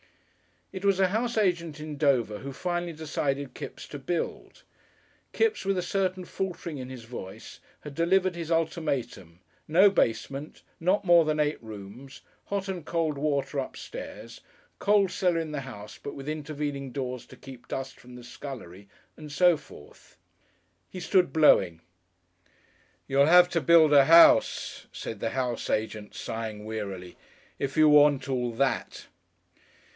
It 0.71 0.83
was 0.85 0.99
a 0.99 1.09
house 1.09 1.37
agent 1.37 1.79
in 1.79 1.95
Dover 1.97 2.39
who 2.39 2.53
finally 2.53 2.93
decided 2.93 3.53
Kipps 3.53 3.85
to 3.89 3.99
build. 3.99 4.63
Kipps, 5.31 5.63
with 5.63 5.77
a 5.77 5.81
certain 5.83 6.25
faltering 6.25 6.79
in 6.79 6.89
his 6.89 7.03
voice, 7.03 7.59
had 7.81 7.93
delivered 7.93 8.35
his 8.35 8.49
ultimatum, 8.49 9.41
no 9.67 9.91
basement, 9.91 10.63
not 10.79 11.05
more 11.05 11.23
than 11.25 11.39
eight 11.41 11.61
rooms, 11.61 12.21
hot 12.45 12.67
and 12.67 12.83
cold 12.85 13.17
water 13.17 13.59
upstairs, 13.59 14.39
coal 14.79 15.07
cellar 15.07 15.37
in 15.37 15.51
the 15.51 15.59
house 15.61 15.99
but 16.01 16.15
with 16.15 16.29
intervening 16.29 16.91
doors 16.91 17.27
to 17.27 17.35
keep 17.35 17.67
dust 17.67 17.99
from 17.99 18.15
the 18.15 18.23
scullery 18.23 18.87
and 19.17 19.31
so 19.31 19.57
forth. 19.57 20.17
He 20.89 21.01
stood 21.01 21.31
blowing. 21.33 21.81
"You'll 23.07 23.27
have 23.27 23.49
to 23.49 23.61
build 23.61 23.93
a 23.93 24.05
house," 24.05 24.87
said 24.93 25.19
the 25.19 25.31
house 25.31 25.69
agent, 25.69 26.15
sighing 26.15 26.65
wearily, 26.65 27.17
"if 27.59 27.75
you 27.77 27.89
want 27.89 28.29
all 28.29 28.51
that." 28.53 29.05